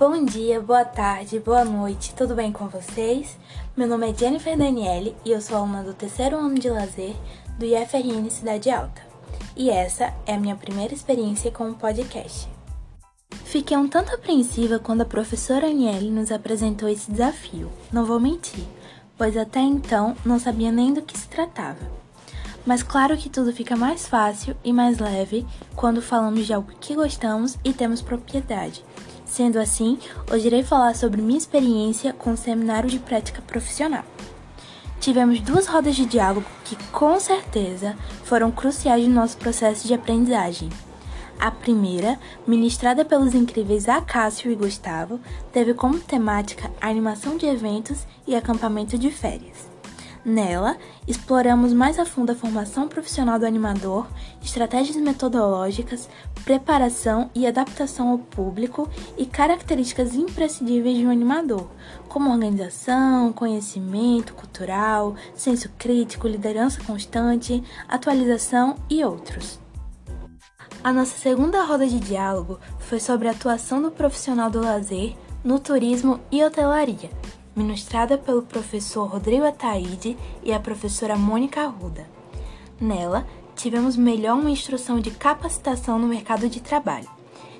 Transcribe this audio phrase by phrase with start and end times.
[0.00, 3.36] Bom dia, boa tarde, boa noite, tudo bem com vocês?
[3.76, 7.14] Meu nome é Jennifer Daniele e eu sou aluna do terceiro ano de lazer
[7.58, 9.02] do IFRN Cidade Alta.
[9.54, 12.48] E essa é a minha primeira experiência com um podcast.
[13.44, 18.64] Fiquei um tanto apreensiva quando a professora Aniele nos apresentou esse desafio, não vou mentir,
[19.18, 22.00] pois até então não sabia nem do que se tratava.
[22.64, 25.46] Mas claro que tudo fica mais fácil e mais leve
[25.76, 28.82] quando falamos de algo que gostamos e temos propriedade.
[29.30, 29.96] Sendo assim,
[30.28, 34.04] hoje irei falar sobre minha experiência com o seminário de prática profissional.
[34.98, 40.68] Tivemos duas rodas de diálogo que, com certeza, foram cruciais no nosso processo de aprendizagem.
[41.38, 45.20] A primeira, ministrada pelos incríveis Acácio e Gustavo,
[45.52, 49.70] teve como temática a animação de eventos e acampamento de férias.
[50.24, 50.76] Nela,
[51.08, 54.06] exploramos mais a fundo a formação profissional do animador,
[54.42, 56.10] estratégias metodológicas,
[56.44, 58.86] preparação e adaptação ao público
[59.16, 61.70] e características imprescindíveis de um animador,
[62.06, 69.58] como organização, conhecimento cultural, senso crítico, liderança constante, atualização e outros.
[70.84, 75.58] A nossa segunda roda de diálogo foi sobre a atuação do profissional do lazer no
[75.58, 77.10] turismo e hotelaria
[77.60, 82.08] ministrada pelo professor Rodrigo Ataíde e a professora Mônica Arruda.
[82.80, 87.08] Nela, tivemos melhor uma instrução de capacitação no mercado de trabalho,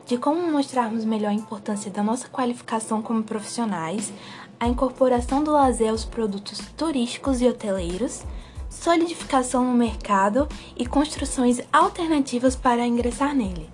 [0.07, 4.11] de como mostrarmos melhor a importância da nossa qualificação como profissionais,
[4.59, 8.23] a incorporação do lazer aos produtos turísticos e hoteleiros,
[8.71, 13.69] solidificação no mercado e construções alternativas para ingressar nele.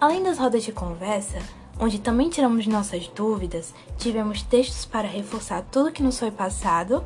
[0.00, 1.38] Além das rodas de conversa,
[1.78, 7.04] onde também tiramos nossas dúvidas, tivemos textos para reforçar tudo que nos foi passado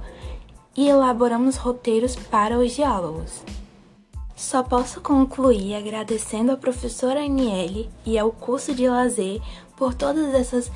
[0.77, 3.43] e elaboramos roteiros para os diálogos.
[4.35, 9.41] Só posso concluir agradecendo à professora Aniele e ao curso de lazer
[9.77, 10.71] por todas essas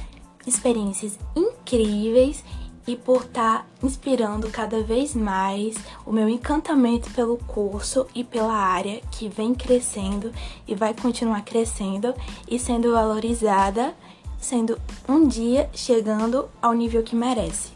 [0.47, 2.45] experiências incríveis
[2.87, 8.55] e por estar tá inspirando cada vez mais o meu encantamento pelo curso e pela
[8.55, 10.33] área que vem crescendo
[10.67, 12.15] e vai continuar crescendo
[12.49, 13.95] e sendo valorizada,
[14.39, 17.76] sendo um dia chegando ao nível que merece.